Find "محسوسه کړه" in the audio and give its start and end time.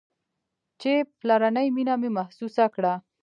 2.17-2.93